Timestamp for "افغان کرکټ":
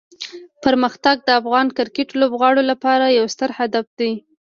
1.41-2.09